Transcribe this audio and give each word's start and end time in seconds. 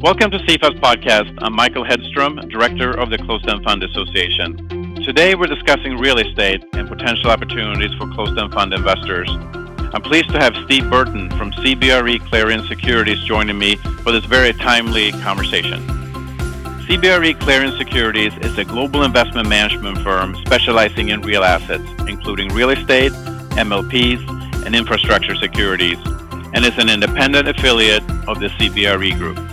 Welcome 0.00 0.30
to 0.30 0.38
CFA's 0.38 0.78
podcast. 0.78 1.36
I'm 1.38 1.52
Michael 1.54 1.84
Hedstrom, 1.84 2.48
Director 2.48 2.92
of 2.92 3.10
the 3.10 3.18
Closed 3.18 3.48
End 3.48 3.64
Fund 3.64 3.82
Association. 3.82 4.94
Today 5.02 5.34
we're 5.34 5.48
discussing 5.48 5.98
real 5.98 6.18
estate 6.18 6.64
and 6.74 6.86
potential 6.86 7.32
opportunities 7.32 7.92
for 7.98 8.06
closed 8.12 8.38
end 8.38 8.52
fund 8.52 8.72
investors. 8.72 9.28
I'm 9.28 10.00
pleased 10.02 10.30
to 10.30 10.38
have 10.38 10.54
Steve 10.66 10.88
Burton 10.88 11.30
from 11.30 11.50
CBRE 11.50 12.24
Clarion 12.28 12.64
Securities 12.68 13.18
joining 13.24 13.58
me 13.58 13.74
for 13.74 14.12
this 14.12 14.24
very 14.24 14.52
timely 14.52 15.10
conversation. 15.10 15.84
CBRE 16.86 17.40
Clarion 17.40 17.76
Securities 17.76 18.32
is 18.42 18.56
a 18.56 18.64
global 18.64 19.02
investment 19.02 19.48
management 19.48 19.98
firm 19.98 20.36
specializing 20.46 21.08
in 21.08 21.22
real 21.22 21.42
assets, 21.42 21.82
including 22.06 22.50
real 22.50 22.70
estate, 22.70 23.10
MLPs, 23.58 24.64
and 24.64 24.76
infrastructure 24.76 25.34
securities, 25.34 25.98
and 26.54 26.64
is 26.64 26.78
an 26.78 26.88
independent 26.88 27.48
affiliate 27.48 28.04
of 28.28 28.38
the 28.38 28.46
CBRE 28.60 29.18
Group. 29.18 29.47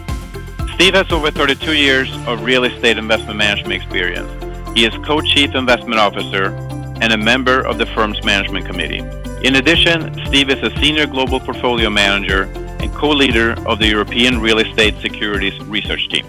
Steve 0.75 0.93
has 0.93 1.09
over 1.09 1.31
32 1.31 1.71
years 1.71 2.11
of 2.27 2.43
real 2.43 2.65
estate 2.65 2.97
investment 2.97 3.37
management 3.37 3.81
experience. 3.81 4.29
He 4.75 4.85
is 4.85 4.93
co-chief 5.05 5.55
investment 5.55 6.01
officer 6.01 6.47
and 6.99 7.13
a 7.13 7.17
member 7.17 7.65
of 7.65 7.77
the 7.77 7.85
firm's 7.85 8.21
management 8.25 8.65
committee. 8.65 8.99
In 9.41 9.55
addition, 9.55 10.13
Steve 10.25 10.49
is 10.49 10.61
a 10.61 10.77
senior 10.81 11.07
global 11.07 11.39
portfolio 11.39 11.89
manager 11.89 12.43
and 12.81 12.93
co-leader 12.93 13.51
of 13.65 13.79
the 13.79 13.87
European 13.87 14.41
Real 14.41 14.59
Estate 14.59 14.95
Securities 15.01 15.57
Research 15.61 16.09
Team. 16.09 16.25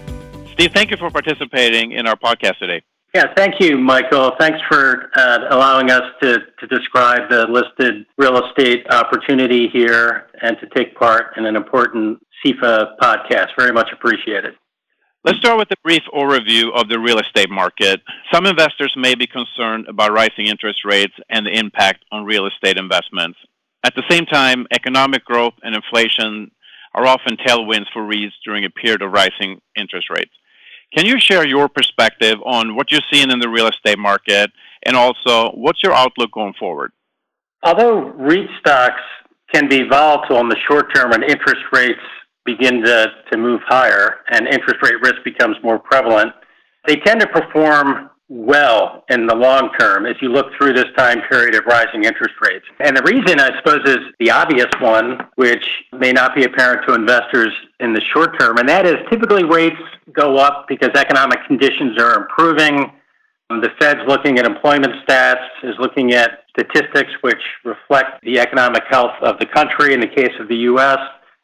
Steve, 0.53 0.71
thank 0.73 0.91
you 0.91 0.97
for 0.97 1.11
participating 1.11 1.91
in 1.91 2.07
our 2.07 2.15
podcast 2.15 2.57
today. 2.59 2.81
Yeah, 3.13 3.33
thank 3.35 3.59
you, 3.59 3.77
Michael. 3.77 4.31
Thanks 4.39 4.59
for 4.69 5.09
uh, 5.15 5.39
allowing 5.49 5.91
us 5.91 6.03
to, 6.21 6.37
to 6.59 6.67
describe 6.67 7.29
the 7.29 7.47
listed 7.47 8.05
real 8.17 8.45
estate 8.45 8.85
opportunity 8.91 9.67
here 9.73 10.27
and 10.41 10.57
to 10.59 10.67
take 10.67 10.95
part 10.95 11.35
in 11.35 11.45
an 11.45 11.55
important 11.57 12.19
CFA 12.45 12.97
podcast. 13.01 13.49
Very 13.57 13.71
much 13.71 13.89
appreciated. 13.91 14.53
Let's 15.23 15.39
start 15.39 15.57
with 15.57 15.71
a 15.71 15.75
brief 15.83 16.03
overview 16.13 16.71
of 16.73 16.87
the 16.87 16.99
real 16.99 17.19
estate 17.19 17.49
market. 17.49 18.01
Some 18.31 18.45
investors 18.45 18.93
may 18.95 19.13
be 19.15 19.27
concerned 19.27 19.87
about 19.89 20.13
rising 20.13 20.45
interest 20.45 20.85
rates 20.85 21.15
and 21.29 21.45
the 21.45 21.51
impact 21.51 22.05
on 22.11 22.23
real 22.23 22.47
estate 22.47 22.77
investments. 22.77 23.37
At 23.83 23.93
the 23.95 24.03
same 24.09 24.25
time, 24.25 24.67
economic 24.71 25.25
growth 25.25 25.55
and 25.63 25.75
inflation 25.75 26.51
are 26.93 27.05
often 27.05 27.35
tailwinds 27.37 27.87
for 27.91 28.01
REITs 28.03 28.33
during 28.45 28.63
a 28.63 28.69
period 28.69 29.01
of 29.01 29.11
rising 29.11 29.59
interest 29.75 30.09
rates. 30.09 30.31
Can 30.95 31.05
you 31.05 31.19
share 31.19 31.45
your 31.45 31.67
perspective 31.67 32.37
on 32.45 32.75
what 32.75 32.91
you're 32.91 33.01
seeing 33.11 33.29
in 33.29 33.39
the 33.39 33.49
real 33.49 33.67
estate 33.67 33.99
market 33.99 34.51
and 34.83 34.95
also 34.95 35.51
what's 35.51 35.83
your 35.83 35.93
outlook 35.93 36.31
going 36.31 36.53
forward? 36.53 36.91
Although 37.63 38.11
REIT 38.11 38.47
stocks 38.59 39.01
can 39.53 39.67
be 39.67 39.83
volatile 39.83 40.39
in 40.39 40.49
the 40.49 40.57
short 40.67 40.93
term 40.95 41.11
and 41.11 41.23
interest 41.23 41.61
rates 41.71 41.99
begin 42.47 42.81
to, 42.81 43.07
to 43.31 43.37
move 43.37 43.61
higher 43.67 44.21
and 44.31 44.47
interest 44.47 44.81
rate 44.81 44.99
risk 45.01 45.17
becomes 45.23 45.57
more 45.61 45.77
prevalent, 45.77 46.33
they 46.87 46.95
tend 46.95 47.19
to 47.19 47.27
perform 47.27 48.09
well 48.29 49.05
in 49.09 49.25
the 49.25 49.35
long 49.35 49.69
term 49.79 50.05
as 50.05 50.15
you 50.21 50.29
look 50.29 50.47
through 50.57 50.73
this 50.73 50.87
time 50.97 51.21
period 51.29 51.55
of 51.55 51.65
rising 51.65 52.03
interest 52.03 52.35
rates. 52.41 52.65
And 52.79 52.95
the 52.95 53.03
reason, 53.03 53.39
I 53.39 53.57
suppose, 53.57 53.81
is 53.85 53.99
the 54.19 54.31
obvious 54.31 54.67
one, 54.79 55.19
which 55.35 55.63
may 55.93 56.11
not 56.11 56.35
be 56.35 56.43
apparent 56.43 56.87
to 56.87 56.95
investors 56.95 57.53
in 57.79 57.93
the 57.93 58.01
short 58.13 58.37
term, 58.39 58.57
and 58.57 58.67
that 58.67 58.85
is 58.85 58.95
typically 59.09 59.43
rates 59.43 59.77
go 60.11 60.37
up 60.37 60.65
because 60.67 60.89
economic 60.95 61.39
conditions 61.47 62.01
are 62.01 62.15
improving. 62.15 62.91
The 63.49 63.69
Fed's 63.79 64.01
looking 64.07 64.39
at 64.39 64.45
employment 64.45 64.93
stats, 65.07 65.47
is 65.63 65.75
looking 65.79 66.11
at 66.11 66.43
statistics 66.49 67.11
which 67.21 67.41
reflect 67.63 68.21
the 68.23 68.39
economic 68.39 68.83
health 68.89 69.15
of 69.21 69.39
the 69.39 69.45
country 69.45 69.93
in 69.93 70.01
the 70.01 70.07
case 70.07 70.33
of 70.39 70.49
the 70.49 70.55
U.S. 70.71 70.99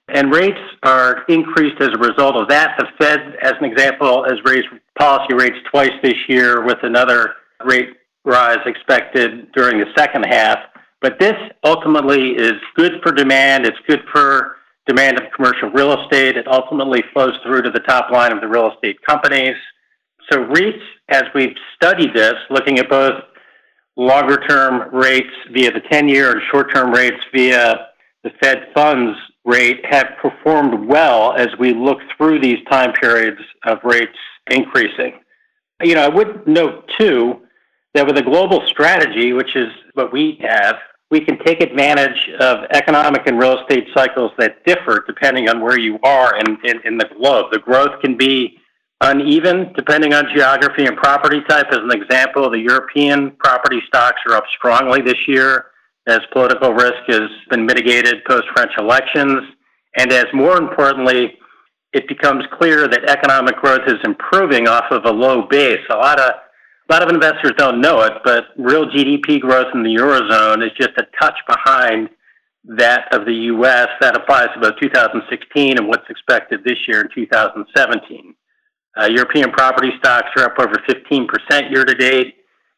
And 0.10 0.34
rates 0.34 0.60
are 0.84 1.24
increased 1.30 1.82
as 1.82 1.90
a 1.90 1.98
result 1.98 2.36
of 2.36 2.50
that. 2.50 2.76
The 2.78 2.88
Fed, 3.00 3.36
as 3.42 3.54
an 3.60 3.66
example, 3.66 4.26
has 4.26 4.38
raised 4.44 4.68
policy 4.98 5.34
rates 5.34 5.58
twice 5.72 5.94
this 6.02 6.18
year 6.28 6.64
with 6.64 6.80
another 6.84 7.34
rate 7.64 7.90
rise 8.26 8.60
expected 8.66 9.52
during 9.54 9.80
the 9.80 9.88
second 9.98 10.24
half. 10.24 10.60
But 11.02 11.20
this 11.20 11.36
ultimately 11.64 12.32
is 12.32 12.54
good 12.76 12.94
for 13.02 13.12
demand. 13.12 13.66
It's 13.66 13.78
good 13.88 14.04
for 14.12 14.58
demand 14.88 15.20
of 15.20 15.32
commercial 15.36 15.70
real 15.70 16.02
estate. 16.02 16.38
It 16.38 16.48
ultimately 16.48 17.04
flows 17.14 17.34
through 17.44 17.62
to 17.64 17.72
the 17.72 17.80
top 17.82 18.12
line 18.12 18.32
of 18.32 18.42
the 18.42 18.48
real 18.48 18.72
estate 18.72 18.98
companies. 19.08 19.56
So 20.30 20.46
REITs, 20.46 20.82
as 21.10 21.24
we've 21.34 21.56
studied 21.76 22.14
this, 22.14 22.36
looking 22.50 22.80
at 22.80 22.90
both 22.90 23.22
longer 23.96 24.38
term 24.48 24.94
rates 24.94 25.34
via 25.52 25.72
the 25.72 25.82
10 25.92 26.10
year 26.10 26.32
and 26.32 26.42
short 26.52 26.74
term 26.74 26.92
rates 26.92 27.20
via 27.34 27.88
the 28.24 28.32
Fed 28.42 28.68
funds 28.74 29.18
rate 29.46 29.86
have 29.86 30.08
performed 30.22 30.88
well 30.88 31.34
as 31.34 31.48
we 31.60 31.74
look 31.74 32.00
through 32.18 32.40
these 32.40 32.60
time 32.70 32.94
periods 32.94 33.42
of 33.66 33.80
rates 33.84 34.18
increasing. 34.50 35.20
You 35.82 35.96
know, 35.96 36.04
I 36.04 36.08
would 36.08 36.48
note 36.48 36.90
too 36.98 37.42
that 37.94 38.08
with 38.08 38.18
a 38.18 38.22
global 38.22 38.66
strategy, 38.68 39.34
which 39.34 39.56
is 39.56 39.70
what 39.94 40.14
we 40.14 40.40
have, 40.42 40.78
we 41.12 41.20
can 41.20 41.38
take 41.46 41.62
advantage 41.62 42.30
of 42.40 42.66
economic 42.72 43.28
and 43.28 43.38
real 43.38 43.60
estate 43.60 43.88
cycles 43.94 44.32
that 44.40 44.66
differ 44.66 45.04
depending 45.06 45.50
on 45.50 45.62
where 45.62 45.78
you 45.78 46.00
are 46.04 46.36
in, 46.38 46.58
in, 46.64 46.80
in 46.86 46.98
the 46.98 47.08
globe. 47.18 47.52
The 47.52 47.60
growth 47.60 48.02
can 48.02 48.18
be 48.18 48.58
uneven 49.02 49.74
depending 49.74 50.14
on 50.14 50.26
geography 50.34 50.86
and 50.86 50.96
property 50.96 51.42
type. 51.48 51.68
As 51.72 51.80
an 51.80 51.92
example, 51.92 52.50
the 52.50 52.60
European 52.60 53.32
property 53.32 53.82
stocks 53.86 54.22
are 54.28 54.36
up 54.36 54.46
strongly 54.58 55.02
this 55.02 55.28
year 55.28 55.66
as 56.08 56.20
political 56.32 56.74
risk 56.74 57.04
has 57.08 57.30
been 57.50 57.66
mitigated 57.66 58.24
post 58.26 58.46
French 58.56 58.72
elections, 58.78 59.42
and 59.98 60.12
as 60.12 60.26
more 60.34 60.58
importantly, 60.58 61.38
it 61.94 62.08
becomes 62.08 62.44
clear 62.58 62.88
that 62.88 63.10
economic 63.10 63.56
growth 63.58 63.88
is 63.88 64.00
improving 64.04 64.68
off 64.68 64.86
of 64.92 65.06
a 65.06 65.12
low 65.12 65.44
base. 65.44 65.82
A 65.90 65.96
lot 65.96 66.20
of 66.20 66.32
a 66.90 66.94
lot 66.94 67.02
of 67.02 67.10
investors 67.10 67.54
don't 67.58 67.80
know 67.80 68.02
it, 68.02 68.12
but 68.26 68.48
real 68.58 68.86
GDP 68.86 69.40
growth 69.40 69.68
in 69.74 69.84
the 69.84 69.96
eurozone 69.96 70.66
is 70.66 70.72
just 70.78 70.92
a 70.98 71.06
touch 71.18 71.36
behind 71.48 72.10
that 72.66 73.08
of 73.14 73.26
the 73.26 73.34
U.S. 73.34 73.88
That 74.02 74.18
applies 74.18 74.50
to 74.54 74.60
both 74.60 74.74
2016 74.82 75.78
and 75.78 75.88
what's 75.88 76.10
expected 76.10 76.64
this 76.66 76.78
year 76.88 77.02
in 77.02 77.08
2017. 77.16 78.36
Uh, 78.96 79.06
European 79.06 79.52
property 79.52 79.92
stocks 79.98 80.30
are 80.36 80.44
up 80.44 80.60
over 80.60 80.76
15% 80.90 81.72
year 81.72 81.86
to 81.86 81.96
date. 81.96 82.36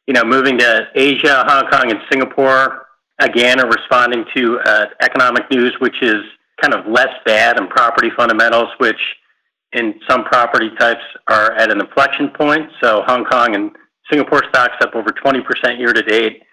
You 0.07 0.13
know, 0.13 0.23
moving 0.23 0.59
to 0.59 0.87
Asia, 0.93 1.43
Hong 1.47 1.67
Kong, 1.71 1.91
and 1.91 1.99
Singapore 2.11 2.84
again 3.19 3.59
are 3.59 3.69
responding 3.69 4.25
to 4.35 4.59
uh, 4.65 4.85
economic 5.01 5.49
news, 5.51 5.73
which 5.79 6.01
is 6.01 6.23
kind 6.61 6.73
of 6.73 6.85
less 6.91 7.13
bad, 7.25 7.59
and 7.59 7.69
property 7.69 8.09
fundamentals, 8.15 8.69
which 8.77 8.99
in 9.73 9.99
some 10.07 10.23
property 10.23 10.69
types 10.79 11.03
are 11.27 11.51
at 11.53 11.71
an 11.71 11.81
inflection 11.81 12.29
point. 12.29 12.69
So 12.81 13.03
Hong 13.05 13.25
Kong 13.25 13.55
and 13.55 13.71
Singapore 14.09 14.43
stocks 14.49 14.75
up 14.81 14.95
over 14.95 15.09
20% 15.09 15.79
year 15.79 15.93
to 15.93 16.01
date. 16.01 16.43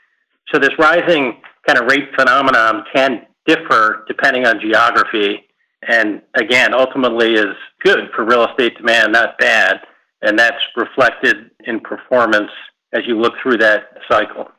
So 0.52 0.58
this 0.58 0.76
rising 0.78 1.40
kind 1.66 1.78
of 1.78 1.86
rate 1.86 2.08
phenomenon 2.18 2.84
can 2.92 3.26
differ 3.46 4.04
depending 4.08 4.46
on 4.46 4.60
geography. 4.60 5.44
And 5.88 6.22
again, 6.34 6.74
ultimately 6.74 7.34
is 7.34 7.54
good 7.84 8.10
for 8.14 8.24
real 8.24 8.46
estate 8.48 8.76
demand, 8.76 9.12
not 9.12 9.38
bad. 9.38 9.80
And 10.22 10.38
that's 10.38 10.62
reflected 10.76 11.50
in 11.64 11.80
performance 11.80 12.50
as 12.92 13.02
you 13.06 13.18
look 13.18 13.34
through 13.42 13.58
that 13.58 13.98
cycle. 14.08 14.50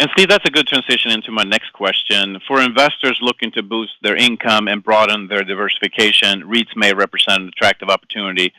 And 0.00 0.08
Steve, 0.12 0.28
that's 0.28 0.44
a 0.46 0.50
good 0.50 0.68
transition 0.68 1.10
into 1.10 1.32
my 1.32 1.42
next 1.42 1.72
question. 1.72 2.40
For 2.46 2.60
investors 2.60 3.18
looking 3.20 3.50
to 3.52 3.62
boost 3.64 3.94
their 4.00 4.14
income 4.14 4.68
and 4.68 4.82
broaden 4.82 5.26
their 5.26 5.42
diversification, 5.42 6.42
REITs 6.42 6.76
may 6.76 6.94
represent 6.94 7.42
an 7.42 7.48
attractive 7.48 7.88
opportunity. 7.88 8.52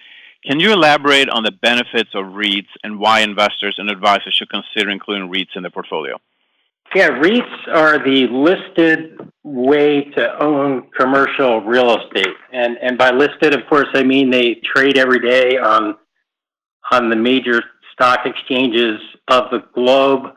Can 0.46 0.60
you 0.60 0.74
elaborate 0.74 1.30
on 1.30 1.44
the 1.44 1.52
benefits 1.52 2.10
of 2.14 2.26
REITs 2.26 2.68
and 2.84 3.00
why 3.00 3.22
investors 3.22 3.76
and 3.78 3.90
advisors 3.90 4.34
should 4.34 4.50
consider 4.50 4.90
including 4.90 5.30
REITs 5.30 5.56
in 5.56 5.64
their 5.64 5.72
portfolio? 5.72 6.18
Yeah, 6.94 7.10
REITs 7.10 7.68
are 7.68 8.04
the 8.04 8.28
listed 8.32 9.20
way 9.44 10.06
to 10.16 10.44
own 10.44 10.90
commercial 10.98 11.62
real 11.62 12.00
estate. 12.00 12.36
And 12.52 12.78
and 12.82 12.98
by 12.98 13.12
listed, 13.12 13.54
of 13.54 13.62
course, 13.70 13.88
I 13.94 14.03
mean 14.03 14.32
they 14.32 14.56
trade 14.56 14.97
every 14.97 15.20
day 15.20 15.58
on 15.58 15.96
on 16.92 17.09
the 17.09 17.16
major 17.16 17.62
stock 17.94 18.26
exchanges 18.26 19.00
of 19.28 19.52
the 19.52 19.64
globe. 19.76 20.35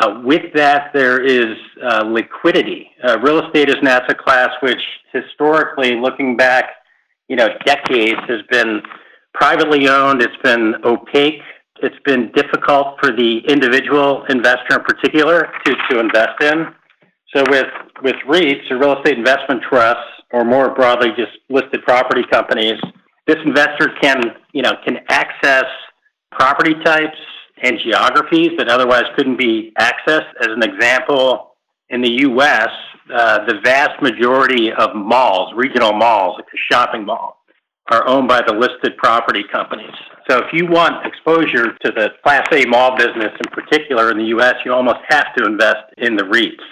Uh, 0.00 0.20
with 0.24 0.52
that, 0.54 0.90
there 0.94 1.22
is 1.22 1.56
uh, 1.84 2.04
liquidity. 2.04 2.90
Uh, 3.06 3.18
real 3.20 3.44
estate 3.44 3.68
is 3.68 3.76
an 3.82 3.86
asset 3.86 4.16
class 4.16 4.48
which, 4.62 4.80
historically, 5.12 5.96
looking 5.96 6.36
back, 6.38 6.70
you 7.28 7.36
know, 7.36 7.48
decades, 7.66 8.20
has 8.26 8.40
been 8.50 8.80
privately 9.34 9.88
owned. 9.88 10.22
It's 10.22 10.36
been 10.42 10.74
opaque. 10.84 11.42
It's 11.82 11.98
been 12.06 12.32
difficult 12.32 12.96
for 13.00 13.12
the 13.12 13.40
individual 13.46 14.24
investor, 14.30 14.78
in 14.78 14.84
particular, 14.84 15.52
to, 15.66 15.98
invest 15.98 16.42
in. 16.42 16.66
So, 17.34 17.44
with 17.50 18.16
REITs 18.26 18.70
or 18.70 18.78
real 18.78 18.96
estate 18.96 19.18
investment 19.18 19.62
trusts, 19.68 20.02
or 20.32 20.44
more 20.44 20.74
broadly, 20.74 21.08
just 21.16 21.32
listed 21.50 21.82
property 21.82 22.22
companies, 22.30 22.80
this 23.26 23.36
investor 23.44 23.90
can, 24.00 24.22
you 24.52 24.62
know, 24.62 24.72
can 24.84 24.98
access 25.08 25.64
property 26.32 26.74
types 26.84 27.18
and 27.62 27.78
geographies 27.78 28.50
that 28.58 28.68
otherwise 28.68 29.04
couldn't 29.16 29.38
be 29.38 29.72
accessed. 29.78 30.30
As 30.40 30.48
an 30.48 30.62
example, 30.62 31.54
in 31.88 32.00
the 32.00 32.20
U.S., 32.22 32.68
uh, 33.12 33.44
the 33.46 33.60
vast 33.64 34.00
majority 34.02 34.72
of 34.72 34.94
malls, 34.94 35.52
regional 35.54 35.92
malls, 35.92 36.36
like 36.36 36.46
a 36.46 36.72
shopping 36.72 37.04
mall, 37.04 37.38
are 37.90 38.06
owned 38.06 38.28
by 38.28 38.40
the 38.46 38.52
listed 38.52 38.96
property 38.96 39.42
companies. 39.50 39.94
So 40.28 40.38
if 40.38 40.52
you 40.52 40.66
want 40.66 41.04
exposure 41.04 41.76
to 41.84 41.90
the 41.90 42.10
Class 42.22 42.46
A 42.52 42.64
mall 42.66 42.96
business 42.96 43.32
in 43.44 43.50
particular 43.50 44.12
in 44.12 44.18
the 44.18 44.26
U.S., 44.26 44.54
you 44.64 44.72
almost 44.72 45.00
have 45.08 45.34
to 45.36 45.44
invest 45.44 45.92
in 45.98 46.16
the 46.16 46.22
REITs. 46.22 46.62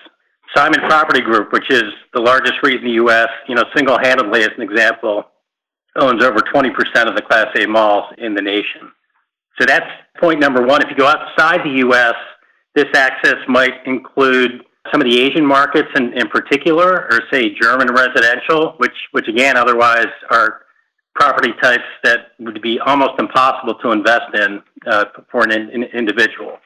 Simon 0.56 0.80
Property 0.88 1.20
Group, 1.20 1.52
which 1.52 1.70
is 1.70 1.84
the 2.14 2.20
largest 2.20 2.54
REIT 2.62 2.76
in 2.76 2.84
the 2.84 2.92
U.S., 2.92 3.28
you 3.48 3.54
know, 3.54 3.64
single-handedly 3.76 4.42
as 4.42 4.50
an 4.56 4.62
example, 4.62 5.24
owns 5.96 6.22
over 6.22 6.38
20% 6.38 6.70
of 7.06 7.16
the 7.16 7.22
Class 7.22 7.48
A 7.58 7.66
malls 7.66 8.04
in 8.18 8.34
the 8.34 8.42
nation. 8.42 8.92
So 9.58 9.66
that's 9.66 9.90
point 10.20 10.40
number 10.40 10.62
one. 10.62 10.82
If 10.82 10.90
you 10.90 10.96
go 10.96 11.06
outside 11.06 11.60
the 11.64 11.78
U.S., 11.78 12.14
this 12.74 12.86
access 12.94 13.36
might 13.48 13.74
include 13.86 14.62
some 14.92 15.00
of 15.00 15.06
the 15.06 15.20
Asian 15.20 15.44
markets 15.44 15.88
in, 15.96 16.12
in 16.14 16.28
particular, 16.28 17.08
or 17.10 17.20
say 17.30 17.54
German 17.54 17.92
residential, 17.92 18.74
which, 18.78 18.94
which 19.12 19.28
again, 19.28 19.56
otherwise 19.56 20.06
are 20.30 20.62
property 21.14 21.52
types 21.60 21.84
that 22.04 22.28
would 22.38 22.62
be 22.62 22.78
almost 22.78 23.18
impossible 23.18 23.74
to 23.74 23.90
invest 23.90 24.34
in 24.34 24.62
uh, 24.86 25.06
for 25.30 25.42
an 25.42 25.50
in, 25.50 25.82
individual. 25.82 26.58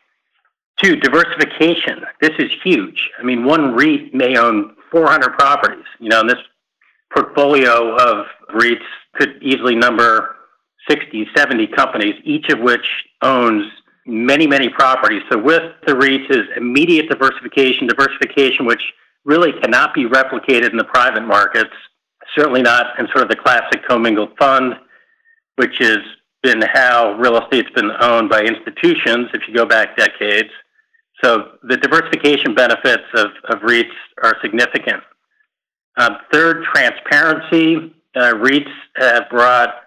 Two, 0.82 0.96
diversification. 0.96 2.02
This 2.20 2.32
is 2.38 2.50
huge. 2.62 3.10
I 3.18 3.22
mean, 3.22 3.44
one 3.44 3.74
REIT 3.74 4.14
may 4.14 4.36
own 4.36 4.76
400 4.90 5.38
properties. 5.38 5.84
You 5.98 6.10
know, 6.10 6.20
and 6.20 6.28
this 6.28 6.38
portfolio 7.14 7.96
of 7.96 8.26
REITs 8.54 8.84
could 9.14 9.42
easily 9.42 9.74
number 9.74 10.36
60, 10.88 11.26
70 11.36 11.66
companies, 11.68 12.14
each 12.24 12.48
of 12.50 12.60
which 12.60 12.86
owns 13.22 13.64
many, 14.06 14.46
many 14.46 14.68
properties. 14.68 15.22
So 15.30 15.38
with 15.38 15.62
the 15.86 15.92
REITs 15.92 16.30
is 16.30 16.46
immediate 16.56 17.08
diversification, 17.08 17.86
diversification 17.86 18.66
which 18.66 18.82
really 19.24 19.52
cannot 19.60 19.94
be 19.94 20.04
replicated 20.04 20.70
in 20.70 20.76
the 20.76 20.84
private 20.84 21.22
markets, 21.22 21.70
certainly 22.36 22.62
not 22.62 22.98
in 22.98 23.06
sort 23.08 23.22
of 23.22 23.28
the 23.28 23.36
classic 23.36 23.86
commingled 23.86 24.36
fund, 24.38 24.74
which 25.56 25.76
has 25.78 25.98
been 26.42 26.62
how 26.72 27.12
real 27.18 27.40
estate's 27.40 27.70
been 27.70 27.92
owned 28.00 28.28
by 28.28 28.42
institutions 28.42 29.28
if 29.32 29.42
you 29.46 29.54
go 29.54 29.64
back 29.64 29.96
decades. 29.96 30.50
So 31.22 31.52
the 31.62 31.76
diversification 31.76 32.54
benefits 32.54 33.04
of, 33.14 33.28
of 33.48 33.60
REITs 33.60 33.92
are 34.22 34.36
significant. 34.42 35.02
Um, 35.96 36.16
third, 36.32 36.64
transparency. 36.64 37.94
Uh, 38.16 38.32
REITs 38.34 38.72
have 38.96 39.30
brought 39.30 39.81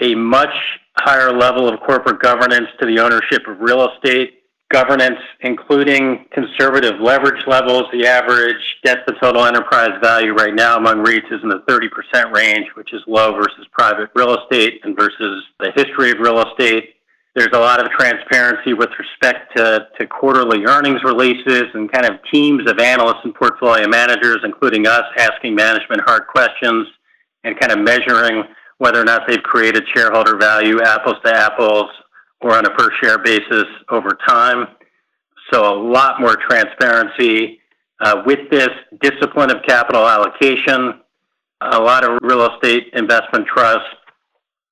a 0.00 0.14
much 0.14 0.54
higher 0.96 1.32
level 1.32 1.68
of 1.68 1.80
corporate 1.80 2.20
governance 2.20 2.68
to 2.80 2.86
the 2.86 2.98
ownership 3.00 3.46
of 3.46 3.60
real 3.60 3.88
estate. 3.90 4.40
Governance, 4.70 5.18
including 5.40 6.26
conservative 6.32 6.98
leverage 7.00 7.46
levels. 7.46 7.84
The 7.92 8.06
average 8.06 8.62
debt 8.82 9.06
to 9.06 9.14
total 9.20 9.44
enterprise 9.44 9.92
value 10.02 10.32
right 10.32 10.54
now 10.54 10.78
among 10.78 11.04
REITs 11.04 11.30
is 11.30 11.42
in 11.42 11.48
the 11.48 11.62
30% 11.68 12.32
range, 12.32 12.66
which 12.74 12.92
is 12.92 13.02
low 13.06 13.34
versus 13.34 13.66
private 13.72 14.10
real 14.14 14.36
estate 14.36 14.80
and 14.82 14.96
versus 14.96 15.44
the 15.60 15.70
history 15.76 16.10
of 16.10 16.18
real 16.18 16.42
estate. 16.42 16.94
There's 17.36 17.52
a 17.52 17.58
lot 17.58 17.84
of 17.84 17.90
transparency 17.90 18.74
with 18.74 18.90
respect 18.98 19.56
to, 19.56 19.88
to 19.98 20.06
quarterly 20.06 20.64
earnings 20.64 21.02
releases 21.04 21.64
and 21.74 21.90
kind 21.92 22.06
of 22.06 22.18
teams 22.32 22.68
of 22.68 22.78
analysts 22.78 23.24
and 23.24 23.34
portfolio 23.34 23.86
managers, 23.88 24.38
including 24.44 24.86
us, 24.86 25.04
asking 25.18 25.54
management 25.54 26.02
hard 26.06 26.26
questions 26.26 26.88
and 27.44 27.58
kind 27.58 27.72
of 27.72 27.80
measuring 27.80 28.44
whether 28.84 29.00
or 29.00 29.04
not 29.04 29.22
they've 29.26 29.42
created 29.42 29.82
shareholder 29.94 30.36
value 30.36 30.82
apples 30.82 31.16
to 31.24 31.34
apples 31.34 31.86
or 32.42 32.54
on 32.54 32.66
a 32.66 32.70
per 32.70 32.90
share 33.02 33.16
basis 33.16 33.64
over 33.88 34.10
time. 34.28 34.66
So 35.50 35.64
a 35.64 35.74
lot 35.74 36.20
more 36.20 36.36
transparency. 36.36 37.60
Uh, 37.98 38.22
with 38.26 38.50
this 38.50 38.68
discipline 39.00 39.50
of 39.50 39.62
capital 39.66 40.06
allocation, 40.06 41.00
a 41.62 41.80
lot 41.80 42.04
of 42.04 42.18
real 42.20 42.46
estate 42.52 42.88
investment 42.92 43.46
trusts 43.46 43.88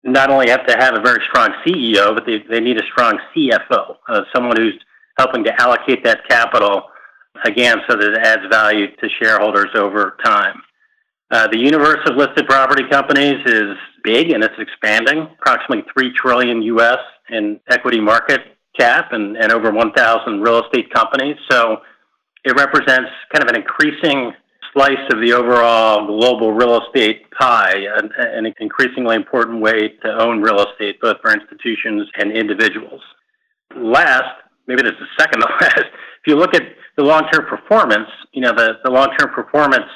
not 0.05 0.29
only 0.29 0.51
have 0.51 0.67
to 0.67 0.77
have 0.77 0.95
a 0.95 1.01
very 1.01 1.23
strong 1.31 1.55
CEO, 1.65 2.15
but 2.15 2.27
they, 2.27 2.45
they 2.51 2.61
need 2.61 2.77
a 2.79 2.85
strong 2.93 3.19
CFO, 3.35 3.97
uh, 4.11 4.21
someone 4.35 4.59
who's 4.59 4.79
helping 5.17 5.43
to 5.45 5.59
allocate 5.59 6.05
that 6.05 6.29
capital, 6.29 6.83
again, 7.47 7.79
so 7.89 7.97
that 7.97 8.13
it 8.13 8.19
adds 8.19 8.43
value 8.51 8.89
to 8.97 9.09
shareholders 9.23 9.71
over 9.75 10.19
time. 10.23 10.61
Uh, 11.33 11.49
the 11.49 11.59
universe 11.59 12.01
of 12.05 12.17
listed 12.17 12.47
property 12.47 12.85
companies 12.91 13.41
is 13.47 13.75
big 14.03 14.31
and 14.31 14.43
it's 14.43 14.55
expanding, 14.59 15.29
approximately 15.39 15.85
3 15.93 16.13
trillion 16.15 16.63
US 16.63 16.99
in 17.31 17.61
equity 17.69 18.01
market 18.01 18.41
cap 18.79 19.13
and, 19.13 19.37
and 19.37 19.53
over 19.53 19.71
1,000 19.71 20.41
real 20.41 20.65
estate 20.65 20.93
companies. 20.93 21.37
So 21.51 21.79
it 22.45 22.57
represents 22.57 23.11
kind 23.33 23.43
of 23.43 23.49
an 23.49 23.57
increasing 23.57 24.33
slice 24.73 25.13
of 25.13 25.21
the 25.21 25.33
overall 25.33 26.07
global 26.07 26.53
real 26.53 26.81
estate 26.83 27.31
pie, 27.33 27.85
an, 27.97 28.11
an 28.19 28.53
increasingly 28.59 29.17
important 29.17 29.61
way 29.61 29.89
to 30.03 30.23
own 30.23 30.41
real 30.41 30.67
estate, 30.67 31.01
both 31.01 31.19
for 31.21 31.33
institutions 31.33 32.09
and 32.17 32.33
individuals. 32.33 33.01
Last, 33.77 34.43
maybe 34.67 34.83
this 34.83 34.93
is 34.93 35.09
second 35.19 35.41
to 35.41 35.47
last, 35.61 35.79
if 35.79 36.27
you 36.27 36.37
look 36.37 36.55
at 36.55 36.63
the 36.97 37.03
long-term 37.03 37.47
performance, 37.47 38.09
you 38.33 38.41
know, 38.41 38.53
the, 38.53 38.75
the 38.85 38.91
long-term 38.91 39.31
performance 39.35 39.91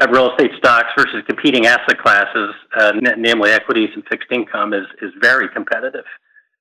of 0.00 0.10
real 0.10 0.30
estate 0.32 0.50
stocks 0.58 0.88
versus 0.96 1.22
competing 1.26 1.66
asset 1.66 1.98
classes, 1.98 2.50
uh, 2.76 2.92
namely 3.16 3.50
equities 3.50 3.90
and 3.94 4.04
fixed 4.10 4.30
income, 4.32 4.72
is, 4.72 4.86
is 5.02 5.12
very 5.20 5.48
competitive. 5.48 6.04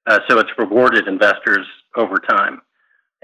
Uh, 0.05 0.19
so 0.29 0.39
it's 0.39 0.49
rewarded 0.57 1.07
investors 1.07 1.65
over 1.95 2.17
time. 2.17 2.61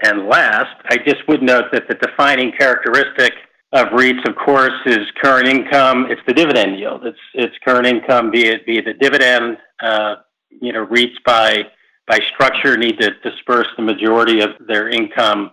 And 0.02 0.26
last, 0.26 0.74
I 0.86 0.96
just 0.96 1.28
would 1.28 1.42
note 1.42 1.66
that 1.72 1.86
the 1.88 1.94
defining 1.94 2.52
characteristic 2.58 3.34
of 3.72 3.88
REITs, 3.88 4.26
of 4.28 4.34
course, 4.34 4.72
is 4.86 4.98
current 5.22 5.46
income. 5.46 6.06
It's 6.10 6.22
the 6.26 6.32
dividend 6.32 6.78
yield. 6.78 7.06
It's 7.06 7.18
it's 7.34 7.54
current 7.64 7.86
income, 7.86 8.30
be 8.30 8.48
it 8.48 8.66
be 8.66 8.78
it 8.78 8.86
the 8.86 8.94
dividend. 8.94 9.58
Uh, 9.80 10.16
you 10.60 10.72
know, 10.72 10.86
REITs 10.86 11.22
by 11.24 11.64
by 12.08 12.18
structure 12.32 12.76
need 12.76 12.98
to 12.98 13.10
disperse 13.22 13.68
the 13.76 13.82
majority 13.82 14.40
of 14.40 14.50
their 14.66 14.88
income 14.88 15.52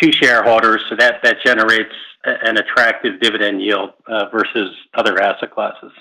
to 0.00 0.12
shareholders, 0.12 0.82
so 0.88 0.96
that 0.96 1.16
that 1.22 1.36
generates 1.44 1.94
an 2.24 2.56
attractive 2.56 3.20
dividend 3.20 3.60
yield 3.60 3.90
uh, 4.06 4.26
versus 4.30 4.74
other 4.94 5.20
asset 5.20 5.50
classes. 5.50 5.92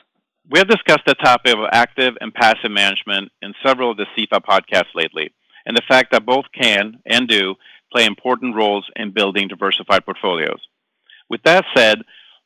We 0.50 0.60
have 0.60 0.68
discussed 0.68 1.06
the 1.06 1.16
topic 1.16 1.54
of 1.54 1.60
active 1.72 2.16
and 2.20 2.34
passive 2.34 2.72
management 2.72 3.32
in 3.42 3.54
several 3.66 3.92
of 3.92 3.98
the 3.98 4.06
CFA 4.18 4.42
podcasts 4.42 4.94
lately, 4.96 5.34
and 5.66 5.76
the 5.76 5.84
fact 5.88 6.12
that 6.12 6.26
both 6.26 6.46
can 6.54 7.00
and 7.06 7.28
do 7.28 7.56
play 7.92 8.06
important 8.06 8.56
roles 8.56 8.90
in 8.96 9.12
building 9.12 9.48
diversified 9.48 10.06
portfolios. 10.06 10.62
With 11.30 11.44
that 11.44 11.66
said, 11.76 12.00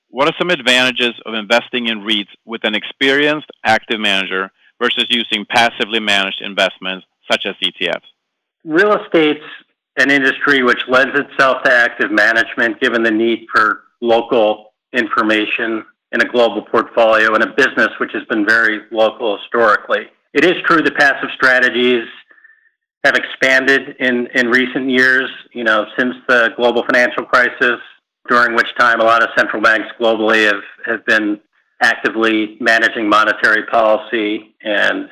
what 0.10 0.28
are 0.28 0.36
some 0.38 0.50
advantages 0.50 1.14
of 1.26 1.34
investing 1.34 1.88
in 1.88 2.02
REITs 2.02 2.30
with 2.46 2.64
an 2.64 2.76
experienced 2.76 3.48
active 3.64 4.00
manager 4.00 4.52
versus 4.82 5.08
using 5.10 5.46
passively 5.50 6.00
managed 6.00 6.42
investments 6.42 7.06
such 7.30 7.46
as 7.46 7.56
ETFs? 7.64 8.06
Real 8.64 8.94
estate's 9.02 9.44
an 9.98 10.12
industry 10.12 10.64
which 10.64 10.80
lends 10.88 11.18
itself 11.18 11.64
to 11.64 11.72
active 11.72 12.12
management 12.12 12.80
given 12.82 13.04
the 13.04 13.12
need 13.12 13.46
for 13.54 13.84
local 14.02 14.74
information 14.94 15.86
in 16.12 16.22
a 16.22 16.26
global 16.26 16.62
portfolio 16.62 17.34
and 17.34 17.44
a 17.44 17.54
business 17.54 17.90
which 18.00 18.12
has 18.14 18.24
been 18.26 18.46
very 18.46 18.82
local 18.92 19.38
historically. 19.38 20.08
It 20.34 20.44
is 20.44 20.56
true 20.66 20.82
that 20.82 20.96
passive 20.96 21.30
strategies 21.34 22.06
have 23.04 23.16
expanded 23.16 23.96
in, 24.00 24.28
in 24.34 24.50
recent 24.50 24.90
years, 24.90 25.30
you 25.54 25.64
know, 25.64 25.86
since 25.98 26.16
the 26.28 26.50
global 26.58 26.84
financial 26.84 27.24
crisis, 27.24 27.80
during 28.28 28.56
which 28.56 28.68
time 28.78 29.00
a 29.00 29.04
lot 29.04 29.22
of 29.22 29.30
central 29.38 29.62
banks 29.62 29.88
globally 30.00 30.46
have, 30.46 30.64
have 30.86 31.06
been 31.06 31.40
actively 31.82 32.58
managing 32.60 33.08
monetary 33.08 33.64
policy 33.68 34.56
and 34.62 35.10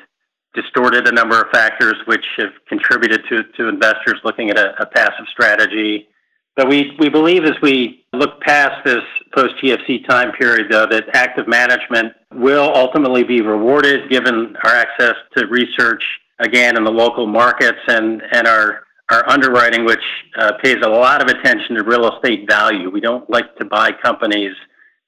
distorted 0.54 1.08
a 1.08 1.12
number 1.12 1.40
of 1.40 1.50
factors 1.50 1.94
which 2.06 2.24
have 2.38 2.52
contributed 2.68 3.22
to, 3.28 3.44
to 3.56 3.68
investors 3.68 4.20
looking 4.24 4.50
at 4.50 4.58
a, 4.58 4.86
passive 4.86 5.26
strategy. 5.30 6.08
But 6.56 6.68
we, 6.68 6.96
believe 7.08 7.44
as 7.44 7.60
we 7.60 8.04
look 8.12 8.40
past 8.40 8.84
this 8.84 9.02
post 9.34 9.54
GFC 9.62 10.06
time 10.06 10.32
period, 10.32 10.70
though, 10.70 10.86
that 10.86 11.04
active 11.14 11.48
management 11.48 12.12
will 12.32 12.72
ultimately 12.74 13.24
be 13.24 13.40
rewarded 13.40 14.08
given 14.08 14.54
our 14.64 14.74
access 14.74 15.14
to 15.36 15.46
research, 15.48 16.04
again, 16.38 16.76
in 16.76 16.84
the 16.84 16.92
local 16.92 17.26
markets 17.26 17.80
and, 17.88 18.22
our, 18.46 18.84
our 19.10 19.28
underwriting, 19.28 19.84
which 19.84 20.04
uh, 20.38 20.52
pays 20.62 20.76
a 20.84 20.88
lot 20.88 21.20
of 21.20 21.36
attention 21.36 21.74
to 21.74 21.82
real 21.82 22.14
estate 22.14 22.48
value. 22.48 22.88
We 22.88 23.00
don't 23.00 23.28
like 23.28 23.56
to 23.56 23.64
buy 23.64 23.90
companies 23.90 24.54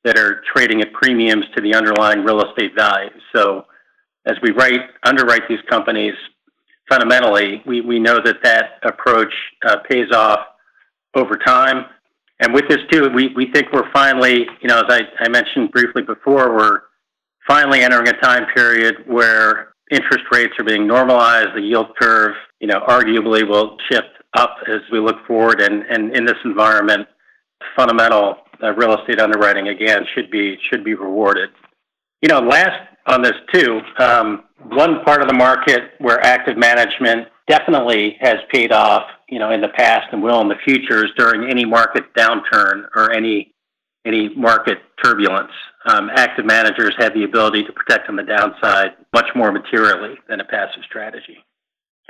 that 0.03 0.19
are 0.19 0.43
trading 0.53 0.81
at 0.83 0.93
premiums 0.93 1.45
to 1.55 1.63
the 1.63 1.75
underlying 1.75 2.25
real 2.25 2.43
estate 2.45 2.73
value. 2.77 3.11
As 4.27 4.37
we 4.43 4.51
write, 4.51 4.81
underwrite 5.05 5.49
these 5.49 5.61
companies, 5.69 6.15
fundamentally, 6.89 7.63
we, 7.67 7.99
know 7.99 8.19
that 8.25 8.43
that 8.43 8.81
approach 8.83 9.33
uh, 9.67 9.77
pays 9.89 10.13
off 10.13 10.41
over 11.15 11.37
time. 11.37 11.87
And 12.41 12.53
with 12.53 12.69
this 12.69 12.81
too, 12.91 13.09
we, 13.15 13.51
think 13.53 13.73
we're 13.73 13.91
finally, 13.93 14.47
you 14.61 14.69
know, 14.69 14.81
as 14.81 15.01
I, 15.21 15.29
mentioned 15.29 15.73
briefly 15.73 16.03
before, 16.03 16.55
we're 16.55 16.81
finally 17.49 17.81
entering 17.81 18.09
a 18.09 18.21
time 18.21 18.47
period 18.55 18.97
where 19.07 19.75
interest 19.91 20.25
rates 20.31 20.53
are 20.59 20.65
being 20.65 20.87
normalized. 20.87 21.55
The 21.55 21.63
yield 21.63 21.97
curve, 21.99 22.35
you 22.61 22.67
know, 22.67 22.81
arguably 22.81 23.49
will 23.49 23.77
shift 23.91 24.09
up 24.35 24.57
as 24.69 24.81
we 24.93 24.99
look 24.99 25.27
forward. 25.27 25.61
And, 25.61 25.85
and 25.85 26.15
in 26.15 26.27
this 26.27 26.37
environment, 26.45 27.09
fundamental 27.77 28.37
uh, 28.63 28.73
real 28.73 28.99
estate 28.99 29.21
underwriting 29.21 29.69
again 29.69 30.05
should 30.15 30.31
be 30.31 30.57
should 30.71 30.85
be 30.85 30.95
rewarded. 30.95 31.51
You 32.23 32.29
know, 32.29 32.41
last 32.41 32.96
on 33.07 33.23
this 33.23 33.35
too. 33.53 33.81
Um, 33.99 34.45
one 34.69 35.03
part 35.05 35.23
of 35.23 35.29
the 35.29 35.35
market 35.35 35.93
where 35.99 36.21
active 36.21 36.57
management 36.57 37.29
definitely 37.47 38.17
has 38.21 38.37
paid 38.53 38.73
off, 38.73 39.05
you 39.29 39.39
know, 39.39 39.51
in 39.51 39.61
the 39.61 39.69
past 39.69 40.09
and 40.13 40.23
will 40.23 40.41
in 40.41 40.49
the 40.49 40.57
future 40.65 41.05
is 41.05 41.11
during 41.17 41.49
any 41.49 41.65
market 41.65 42.05
downturn 42.15 42.87
or 42.95 43.13
any 43.13 43.53
any 44.05 44.29
market 44.37 44.79
turbulence. 45.03 45.51
Um, 45.85 46.11
active 46.15 46.47
managers 46.47 46.95
have 46.99 47.13
the 47.13 47.25
ability 47.25 47.65
to 47.65 47.73
protect 47.73 48.09
on 48.09 48.15
the 48.15 48.23
downside 48.23 48.93
much 49.13 49.27
more 49.35 49.51
materially 49.51 50.15
than 50.29 50.41
a 50.41 50.45
passive 50.45 50.83
strategy. 50.85 51.39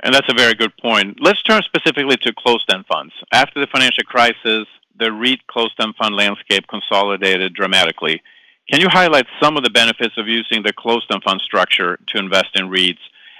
And 0.03 0.13
that's 0.13 0.29
a 0.29 0.35
very 0.35 0.53
good 0.53 0.77
point. 0.77 1.17
Let's 1.19 1.41
turn 1.41 1.61
specifically 1.63 2.17
to 2.17 2.33
closed-end 2.37 2.85
funds. 2.85 3.13
After 3.33 3.59
the 3.59 3.65
financial 3.65 4.03
crisis, 4.03 4.67
the 4.99 5.11
REIT 5.11 5.47
closed-end 5.47 5.95
fund 5.95 6.15
landscape 6.15 6.67
consolidated 6.67 7.55
dramatically. 7.55 8.21
Can 8.71 8.81
you 8.81 8.89
highlight 8.89 9.25
some 9.41 9.55
of 9.55 9.63
the 9.63 9.69
benefits 9.69 10.15
of 10.17 10.27
using 10.27 10.61
the 10.63 10.73
closed-end 10.73 11.23
fund 11.23 11.41
structure 11.41 11.97
to 12.07 12.17
invest 12.17 12.49
in 12.55 12.69
REITs 12.69 12.97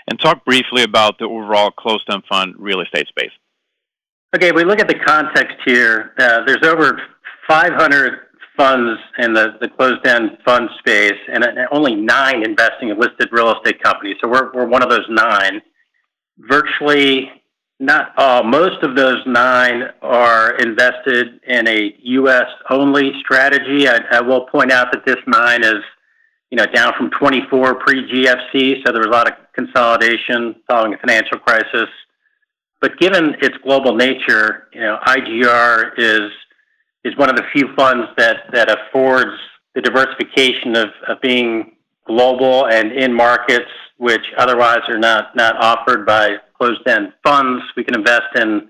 and 0.08 0.18
talk 0.20 0.46
briefly 0.46 0.84
about 0.84 1.20
the 1.20 1.26
overall 1.26 1.70
closed-end 1.70 2.24
fund 2.30 2.56
real 2.58 2.80
estate 2.80 3.08
space? 3.08 3.32
Okay, 4.36 4.52
we 4.54 4.64
look 4.64 4.80
at 4.80 4.88
the 4.88 5.00
context 5.06 5.58
here. 5.66 6.14
Uh, 6.18 6.46
there's 6.46 6.64
over 6.64 7.02
500 7.48 8.20
funds 8.56 9.00
in 9.20 9.34
the, 9.34 9.70
closed-end 9.78 10.38
fund 10.46 10.70
space 10.80 11.20
and 11.32 11.46
only 11.72 11.96
nine 11.96 12.44
investing 12.44 12.90
in 12.90 13.00
listed 13.00 13.28
real 13.32 13.54
estate 13.54 13.82
companies. 13.84 14.16
So 14.22 14.30
we're, 14.30 14.52
we're 14.54 14.68
one 14.68 14.82
of 14.82 14.90
those 14.90 15.06
nine 15.10 15.62
virtually 16.40 17.32
not 17.80 18.14
all, 18.18 18.44
most 18.44 18.82
of 18.84 18.96
those 18.96 19.22
nine 19.28 19.84
are 20.02 20.58
invested 20.58 21.40
in 21.48 21.68
a 21.68 21.96
U.S. 22.00 22.48
only 22.70 23.12
strategy. 23.20 23.88
I, 23.88 24.20
will 24.22 24.48
point 24.48 24.72
out 24.72 24.92
that 24.92 25.06
this 25.06 25.18
nine 25.28 25.64
is, 25.64 25.84
you 26.50 26.58
know, 26.58 26.66
down 26.66 26.94
from 26.98 27.12
24 27.12 27.76
pre-GFC, 27.76 28.84
so 28.84 28.92
there 28.92 29.02
was 29.02 29.08
a 29.08 29.12
lot 29.12 29.28
of 29.28 29.38
consolidation 29.54 30.56
following 30.68 30.92
the 30.92 30.98
financial 30.98 31.38
crisis. 31.38 31.88
But 32.82 32.98
given 33.00 33.36
its 33.42 33.56
global 33.64 33.96
nature, 33.96 34.68
you 34.74 34.82
know, 34.82 35.00
IGR 35.06 35.92
is 35.98 36.32
is 37.04 37.16
one 37.16 37.30
of 37.30 37.38
the 37.38 37.44
few 37.54 37.74
funds 37.76 38.08
that 38.18 38.70
affords 38.70 39.32
the 39.76 39.82
diversification 39.82 40.76
of 40.76 41.22
being 41.22 41.77
global 42.08 42.68
and 42.68 42.92
in 42.92 43.14
markets 43.14 43.70
which 43.98 44.26
otherwise 44.38 44.82
are 44.88 44.98
not 44.98 45.36
not 45.36 45.56
offered 45.58 46.06
by 46.06 46.38
closed-end 46.58 47.14
funds. 47.24 47.64
We 47.76 47.84
can 47.84 47.96
invest 47.96 48.36
in 48.36 48.70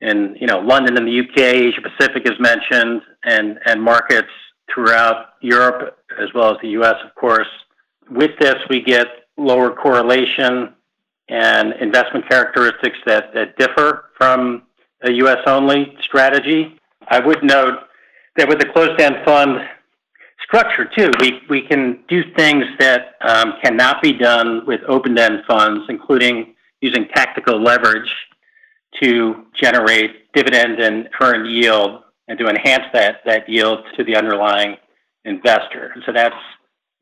in 0.00 0.36
you 0.40 0.46
know 0.46 0.60
London 0.60 0.96
and 0.96 1.06
the 1.06 1.20
UK, 1.20 1.38
Asia 1.38 1.80
Pacific 1.80 2.22
is 2.26 2.38
mentioned, 2.38 3.02
and 3.24 3.58
and 3.66 3.82
markets 3.82 4.28
throughout 4.72 5.34
Europe 5.40 5.98
as 6.20 6.28
well 6.34 6.50
as 6.50 6.56
the 6.62 6.68
US, 6.80 6.96
of 7.04 7.14
course. 7.14 7.48
With 8.10 8.32
this, 8.38 8.56
we 8.68 8.80
get 8.82 9.06
lower 9.36 9.74
correlation 9.74 10.74
and 11.28 11.72
investment 11.80 12.28
characteristics 12.28 12.98
that, 13.06 13.32
that 13.34 13.56
differ 13.56 14.10
from 14.16 14.62
a 15.02 15.12
US 15.12 15.38
only 15.46 15.96
strategy. 16.02 16.78
I 17.08 17.20
would 17.20 17.42
note 17.42 17.78
that 18.36 18.48
with 18.48 18.58
the 18.58 18.66
closed 18.66 19.00
end 19.00 19.16
fund, 19.24 19.60
structure 20.54 20.84
too. 20.96 21.10
We 21.20 21.40
we 21.50 21.62
can 21.62 22.04
do 22.08 22.22
things 22.36 22.64
that 22.78 23.14
um, 23.22 23.54
cannot 23.62 24.00
be 24.02 24.12
done 24.12 24.64
with 24.66 24.80
open-end 24.86 25.42
funds, 25.48 25.84
including 25.88 26.54
using 26.80 27.08
tactical 27.14 27.60
leverage 27.60 28.10
to 29.02 29.46
generate 29.60 30.32
dividend 30.32 30.78
and 30.80 31.10
current 31.12 31.48
yield, 31.50 32.02
and 32.28 32.38
to 32.38 32.46
enhance 32.46 32.84
that 32.92 33.16
that 33.26 33.48
yield 33.48 33.80
to 33.96 34.04
the 34.04 34.14
underlying 34.14 34.76
investor. 35.24 35.90
And 35.94 36.02
so 36.06 36.12
that's 36.12 36.36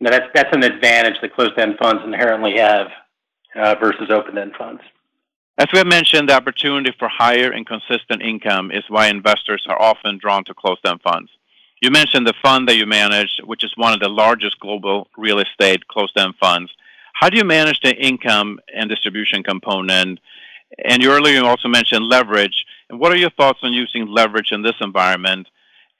you 0.00 0.06
know, 0.06 0.10
that's 0.10 0.26
that's 0.34 0.54
an 0.56 0.62
advantage 0.62 1.20
that 1.20 1.34
closed-end 1.34 1.76
funds 1.78 2.02
inherently 2.04 2.56
have 2.56 2.86
uh, 3.54 3.74
versus 3.80 4.10
open-end 4.10 4.52
funds. 4.56 4.80
As 5.58 5.66
we 5.72 5.78
have 5.78 5.86
mentioned, 5.86 6.30
the 6.30 6.34
opportunity 6.34 6.94
for 6.98 7.08
higher 7.08 7.50
and 7.52 7.66
consistent 7.66 8.22
income 8.22 8.70
is 8.70 8.84
why 8.88 9.08
investors 9.08 9.66
are 9.68 9.80
often 9.80 10.16
drawn 10.16 10.44
to 10.44 10.54
closed-end 10.54 11.02
funds. 11.02 11.30
You 11.82 11.90
mentioned 11.90 12.28
the 12.28 12.34
fund 12.40 12.68
that 12.68 12.76
you 12.76 12.86
manage, 12.86 13.40
which 13.44 13.64
is 13.64 13.72
one 13.74 13.92
of 13.92 13.98
the 13.98 14.08
largest 14.08 14.60
global 14.60 15.08
real 15.18 15.40
estate 15.40 15.88
closed-end 15.88 16.34
funds. 16.38 16.70
How 17.12 17.28
do 17.28 17.36
you 17.36 17.44
manage 17.44 17.80
the 17.80 17.92
income 17.92 18.60
and 18.72 18.88
distribution 18.88 19.42
component? 19.42 20.20
And 20.84 21.02
you 21.02 21.10
earlier 21.10 21.42
also 21.42 21.66
mentioned 21.66 22.04
leverage. 22.04 22.64
And 22.88 23.00
what 23.00 23.10
are 23.10 23.16
your 23.16 23.30
thoughts 23.30 23.58
on 23.64 23.72
using 23.72 24.06
leverage 24.06 24.52
in 24.52 24.62
this 24.62 24.76
environment? 24.80 25.48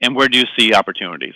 And 0.01 0.15
where 0.15 0.29
do 0.29 0.39
you 0.39 0.45
see 0.57 0.73
opportunities? 0.73 1.35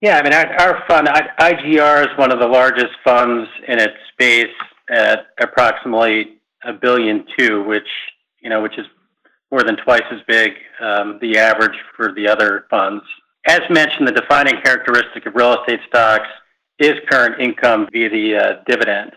Yeah, 0.00 0.18
I 0.18 0.22
mean, 0.22 0.34
our, 0.34 0.46
our 0.60 0.84
fund, 0.86 1.08
IGR, 1.08 2.02
is 2.02 2.16
one 2.16 2.30
of 2.30 2.38
the 2.38 2.46
largest 2.46 2.92
funds 3.02 3.48
in 3.66 3.80
its 3.80 3.94
space 4.12 4.54
at 4.88 5.26
approximately 5.40 6.36
a 6.62 6.72
billion 6.72 7.26
two, 7.36 7.64
which 7.64 7.88
you 8.40 8.50
know, 8.50 8.62
which 8.62 8.78
is 8.78 8.86
more 9.50 9.64
than 9.64 9.76
twice 9.78 10.04
as 10.12 10.20
big 10.28 10.52
um, 10.80 11.18
the 11.20 11.38
average 11.38 11.76
for 11.96 12.12
the 12.12 12.28
other 12.28 12.66
funds 12.70 13.02
as 13.46 13.60
mentioned, 13.70 14.08
the 14.08 14.12
defining 14.12 14.60
characteristic 14.62 15.26
of 15.26 15.34
real 15.34 15.60
estate 15.60 15.80
stocks 15.86 16.28
is 16.78 16.94
current 17.10 17.40
income 17.40 17.88
via 17.92 18.08
the 18.08 18.36
uh, 18.36 18.62
dividend. 18.66 19.12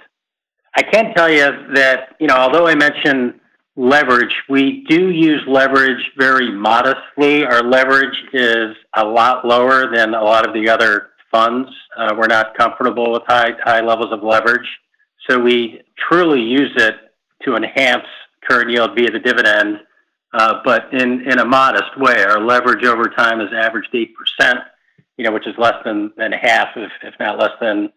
I 0.76 0.84
can 0.84 1.14
tell 1.14 1.30
you 1.30 1.74
that, 1.74 2.16
you 2.20 2.28
know, 2.28 2.36
although 2.36 2.68
I 2.68 2.76
mentioned 2.76 3.40
leverage, 3.76 4.34
we 4.50 4.86
do 4.88 5.10
use 5.10 5.42
leverage 5.48 6.12
very 6.18 6.52
modestly. 6.52 7.46
Our 7.46 7.64
leverage 7.64 8.18
is 8.34 8.76
a 8.96 9.06
lot 9.06 9.46
lower 9.46 9.94
than 9.94 10.14
a 10.14 10.24
lot 10.24 10.48
of 10.48 10.54
the 10.54 10.70
other 10.70 11.10
funds. 11.32 11.70
Uh, 11.98 12.14
we're 12.18 12.28
not 12.28 12.58
comfortable 12.58 13.12
with 13.12 13.24
high, 13.28 13.54
high 13.64 13.82
levels 13.82 14.12
of 14.12 14.24
leverage. 14.24 14.68
So 15.30 15.40
we 15.40 15.82
truly 16.10 16.42
use 16.42 16.72
it 16.76 16.96
to 17.44 17.56
enhance 17.56 18.06
current 18.48 18.70
yield 18.70 18.92
via 18.96 19.12
the 19.12 19.20
dividend 19.20 19.80
but 20.34 20.94
in, 20.94 21.40
a 21.40 21.46
modest 21.46 21.98
way. 21.98 22.24
Our 22.24 22.42
leverage 22.42 22.86
over 22.86 23.10
time 23.10 23.40
has 23.40 23.50
averaged 23.54 23.94
8%, 23.94 24.64
you 25.18 25.26
know, 25.26 25.32
which 25.32 25.48
is 25.48 25.56
less 25.58 25.76
than, 25.86 26.12
half, 26.18 26.70
if, 26.76 27.14
not 27.20 27.40
less 27.40 27.54
than 27.60 27.90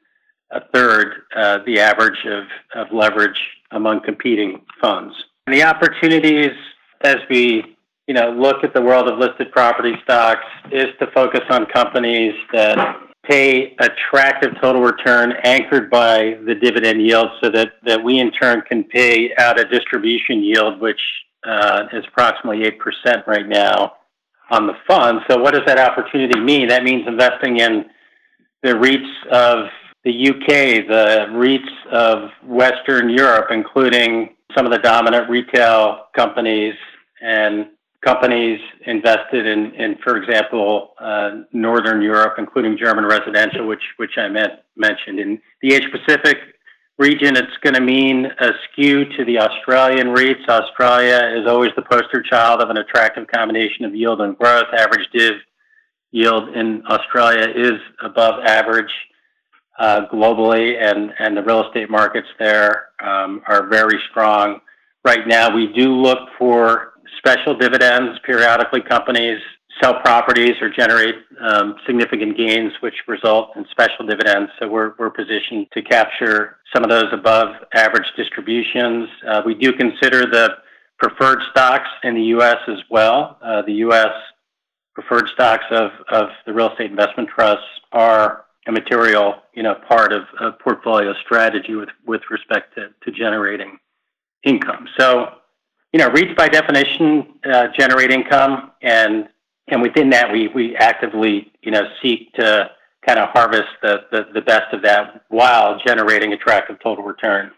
a 0.50 0.60
third, 0.74 1.22
uh, 1.36 1.58
the 1.64 1.80
average 1.80 2.26
of, 2.26 2.86
leverage 2.92 3.40
among 3.70 4.00
competing 4.02 4.62
funds. 4.80 5.14
The 5.46 5.62
opportunities 5.62 6.52
as 7.02 7.16
we 7.28 7.76
you 8.10 8.14
know, 8.14 8.32
look 8.32 8.64
at 8.64 8.74
the 8.74 8.82
world 8.82 9.06
of 9.08 9.20
listed 9.20 9.52
property 9.52 9.94
stocks 10.02 10.44
is 10.72 10.86
to 10.98 11.06
focus 11.14 11.42
on 11.48 11.64
companies 11.66 12.34
that 12.52 12.96
pay 13.22 13.76
attractive 13.78 14.52
total 14.60 14.82
return 14.82 15.32
anchored 15.44 15.88
by 15.88 16.36
the 16.44 16.56
dividend 16.56 17.00
yield 17.00 17.28
so 17.40 17.50
that, 17.50 18.02
we 18.02 18.18
in 18.18 18.32
turn 18.32 18.62
can 18.62 18.82
pay 18.82 19.32
out 19.38 19.60
a 19.60 19.64
distribution 19.64 20.42
yield 20.42 20.80
which 20.80 21.00
uh, 21.00 21.29
is 21.92 22.04
approximately 22.08 22.70
8% 22.70 23.26
right 23.26 23.48
now 23.48 23.94
on 24.50 24.66
the 24.66 24.74
fund. 24.86 25.20
So, 25.28 25.38
what 25.38 25.54
does 25.54 25.62
that 25.66 25.78
opportunity 25.78 26.38
mean? 26.38 26.68
That 26.68 26.82
means 26.82 27.06
investing 27.06 27.58
in 27.58 27.86
the 28.62 28.70
REITs 28.70 29.26
of 29.32 29.68
the 30.04 30.30
UK, 30.30 30.86
the 30.86 31.26
REITs 31.30 31.86
of 31.92 32.30
Western 32.44 33.10
Europe, 33.10 33.48
including 33.50 34.36
some 34.56 34.66
of 34.66 34.72
the 34.72 34.78
dominant 34.78 35.30
retail 35.30 36.06
companies 36.16 36.74
and 37.22 37.68
companies 38.04 38.58
invested 38.86 39.46
in, 39.46 39.74
in 39.74 39.96
for 40.02 40.16
example, 40.16 40.94
uh, 40.98 41.42
Northern 41.52 42.00
Europe, 42.00 42.34
including 42.38 42.76
German 42.78 43.04
residential, 43.04 43.66
which 43.66 43.82
which 43.98 44.16
I 44.16 44.28
meant, 44.28 44.54
mentioned. 44.76 45.20
In 45.20 45.40
the 45.62 45.74
Asia 45.74 45.88
Pacific, 45.90 46.38
region, 47.00 47.34
it's 47.34 47.56
going 47.62 47.74
to 47.74 47.80
mean 47.80 48.26
a 48.26 48.50
skew 48.70 49.06
to 49.16 49.24
the 49.24 49.38
Australian 49.38 50.08
REITs. 50.08 50.46
Australia 50.48 51.40
is 51.40 51.48
always 51.48 51.70
the 51.74 51.82
poster 51.82 52.22
child 52.22 52.60
of 52.60 52.68
an 52.68 52.76
attractive 52.76 53.26
combination 53.26 53.86
of 53.86 53.94
yield 53.94 54.20
and 54.20 54.36
growth. 54.36 54.66
Average 54.76 55.08
div 55.12 55.32
yield 56.12 56.50
in 56.50 56.82
Australia 56.86 57.48
is 57.48 57.80
above 58.04 58.44
average 58.44 58.92
uh, 59.78 60.02
globally, 60.12 60.76
and, 60.78 61.10
and 61.18 61.34
the 61.34 61.42
real 61.42 61.66
estate 61.66 61.88
markets 61.88 62.28
there 62.38 62.88
um, 63.02 63.40
are 63.48 63.66
very 63.68 63.98
strong. 64.10 64.60
Right 65.02 65.26
now, 65.26 65.54
we 65.54 65.72
do 65.72 65.94
look 65.94 66.18
for 66.38 66.92
special 67.16 67.56
dividends. 67.56 68.18
Periodically, 68.26 68.82
companies 68.82 69.40
sell 69.82 70.00
properties 70.00 70.54
or 70.60 70.70
generate 70.70 71.16
um, 71.40 71.76
significant 71.86 72.36
gains, 72.36 72.72
which 72.80 72.94
result 73.06 73.50
in 73.56 73.64
special 73.70 74.06
dividends. 74.06 74.50
So 74.58 74.68
we're, 74.68 74.92
we're 74.98 75.10
positioned 75.10 75.68
to 75.72 75.82
capture 75.82 76.56
some 76.74 76.84
of 76.84 76.90
those 76.90 77.12
above 77.12 77.56
average 77.74 78.06
distributions. 78.16 79.08
Uh, 79.26 79.42
we 79.44 79.54
do 79.54 79.72
consider 79.72 80.26
the 80.26 80.56
preferred 80.98 81.40
stocks 81.50 81.88
in 82.02 82.14
the 82.14 82.22
U.S. 82.34 82.58
as 82.68 82.78
well. 82.90 83.38
Uh, 83.42 83.62
the 83.62 83.72
U.S. 83.74 84.12
preferred 84.94 85.28
stocks 85.32 85.64
of, 85.70 85.90
of 86.10 86.28
the 86.46 86.52
real 86.52 86.70
estate 86.70 86.90
investment 86.90 87.28
trusts 87.34 87.64
are 87.92 88.44
a 88.66 88.72
material, 88.72 89.36
part 89.88 90.12
of 90.12 90.22
a 90.40 90.52
portfolio 90.52 91.12
strategy 91.24 91.74
with, 91.74 91.88
respect 92.30 92.74
to, 92.74 92.88
to 93.04 93.10
generating 93.10 93.78
income. 94.44 94.86
So, 94.98 95.32
you 95.92 95.98
know, 95.98 96.08
REITs 96.10 96.36
by 96.36 96.48
definition 96.48 97.34
uh, 97.44 97.68
generate 97.76 98.12
income, 98.12 98.70
and 98.82 99.28
and 99.70 99.82
within 99.82 100.10
that, 100.10 100.32
we 100.32 100.48
we 100.48 100.76
actively, 100.76 101.50
you 101.62 101.70
know, 101.70 101.82
seek 102.02 102.32
to 102.34 102.70
kind 103.06 103.18
of 103.18 103.30
harvest 103.30 103.68
the, 103.82 104.00
the, 104.10 104.26
the 104.34 104.40
best 104.42 104.72
of 104.74 104.82
that 104.82 105.24
while 105.28 105.80
generating 105.86 106.32
attractive 106.32 106.76
total 106.82 107.04
return. 107.04 107.50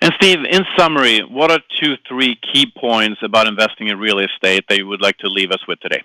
And 0.00 0.12
Steve, 0.16 0.38
in 0.48 0.64
summary, 0.76 1.20
what 1.20 1.50
are 1.50 1.60
two, 1.80 1.94
three 2.08 2.38
key 2.52 2.72
points 2.78 3.20
about 3.22 3.46
investing 3.46 3.88
in 3.88 3.98
real 3.98 4.18
estate 4.18 4.64
that 4.68 4.78
you 4.78 4.86
would 4.86 5.00
like 5.00 5.18
to 5.18 5.28
leave 5.28 5.50
us 5.50 5.66
with 5.66 5.80
today? 5.80 6.02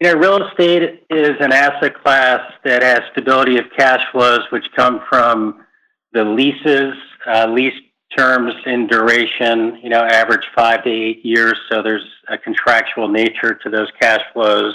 You 0.00 0.12
know, 0.12 0.18
real 0.18 0.48
estate 0.48 1.04
is 1.10 1.36
an 1.38 1.52
asset 1.52 1.94
class 2.02 2.40
that 2.64 2.82
has 2.82 3.02
stability 3.12 3.58
of 3.58 3.66
cash 3.76 4.04
flows, 4.10 4.40
which 4.50 4.64
come 4.74 5.00
from 5.08 5.64
the 6.12 6.24
leases, 6.24 6.94
uh, 7.26 7.46
lease 7.46 7.74
terms 8.16 8.52
in 8.66 8.86
duration, 8.86 9.78
you 9.82 9.88
know, 9.88 10.00
average 10.02 10.44
five 10.54 10.82
to 10.84 10.90
eight 10.90 11.24
years. 11.24 11.58
So 11.70 11.82
there's 11.82 12.06
a 12.28 12.36
contractual 12.36 13.08
nature 13.08 13.54
to 13.62 13.70
those 13.70 13.88
cash 14.00 14.22
flows. 14.32 14.74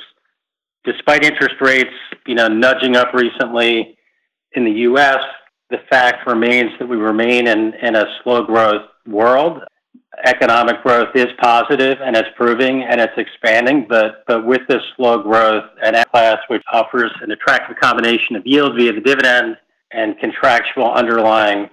Despite 0.88 1.26
interest 1.26 1.56
rates, 1.60 1.92
you 2.26 2.34
know, 2.34 2.48
nudging 2.48 2.96
up 2.96 3.14
recently 3.14 3.98
in 4.54 4.64
the 4.64 4.72
U.S., 4.72 5.20
the 5.70 5.80
fact 5.90 6.26
remains 6.26 6.72
that 6.80 6.88
we 6.88 6.96
remain 6.96 7.46
in, 7.46 7.74
in 7.82 7.98
a 7.98 8.06
slow 8.24 8.46
growth 8.46 8.84
world. 9.06 9.64
Economic 10.26 10.82
growth 10.82 11.10
is 11.14 11.28
positive 11.42 11.98
and 12.02 12.16
it's 12.16 12.30
proving 12.38 12.84
and 12.84 13.02
it's 13.02 13.14
expanding, 13.18 13.86
but, 13.90 14.24
but 14.28 14.46
with 14.46 14.62
this 14.70 14.82
slow 14.96 15.22
growth, 15.22 15.66
an 15.84 15.94
asset 15.94 16.10
class 16.10 16.38
which 16.48 16.64
offers 16.72 17.12
an 17.22 17.32
attractive 17.32 17.76
combination 17.82 18.38
of 18.38 18.48
yield 18.48 18.78
via 18.78 18.94
the 18.94 19.02
dividend 19.02 19.58
and 19.92 20.18
contractual 20.20 20.90
underlying 20.94 21.70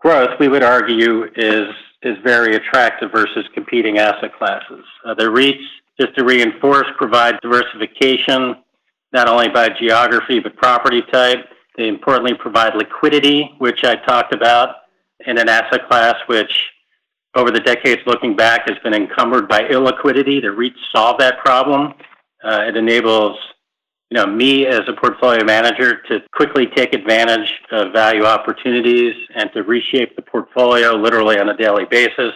growth, 0.00 0.30
we 0.40 0.48
would 0.48 0.64
argue 0.64 1.24
is 1.36 1.68
is 2.02 2.16
very 2.24 2.54
attractive 2.54 3.10
versus 3.10 3.44
competing 3.54 3.98
asset 3.98 4.32
classes. 4.36 4.84
Uh, 5.04 5.14
the 5.14 5.24
REITs, 5.24 5.66
just 6.00 6.14
to 6.16 6.24
reinforce, 6.24 6.86
provide 6.96 7.40
diversification 7.40 8.56
not 9.12 9.28
only 9.28 9.48
by 9.48 9.68
geography 9.68 10.38
but 10.38 10.56
property 10.56 11.02
type. 11.12 11.46
They 11.76 11.88
importantly 11.88 12.34
provide 12.34 12.74
liquidity, 12.74 13.54
which 13.58 13.84
I 13.84 13.96
talked 13.96 14.34
about, 14.34 14.76
in 15.26 15.38
an 15.38 15.48
asset 15.48 15.88
class 15.88 16.16
which, 16.26 16.52
over 17.34 17.50
the 17.50 17.60
decades 17.60 18.02
looking 18.06 18.36
back, 18.36 18.68
has 18.68 18.78
been 18.82 18.94
encumbered 18.94 19.48
by 19.48 19.62
illiquidity. 19.62 20.40
The 20.40 20.48
REITs 20.48 20.78
solve 20.92 21.18
that 21.18 21.38
problem. 21.38 21.94
Uh, 22.42 22.64
it 22.68 22.76
enables 22.76 23.38
you 24.10 24.16
know, 24.16 24.26
me 24.26 24.66
as 24.66 24.80
a 24.88 24.92
portfolio 24.94 25.44
manager 25.44 26.00
to 26.08 26.20
quickly 26.34 26.66
take 26.74 26.94
advantage 26.94 27.52
of 27.70 27.92
value 27.92 28.24
opportunities 28.24 29.14
and 29.34 29.50
to 29.52 29.62
reshape 29.62 30.16
the 30.16 30.22
portfolio 30.22 30.92
literally 30.92 31.38
on 31.38 31.48
a 31.50 31.56
daily 31.56 31.84
basis. 31.84 32.32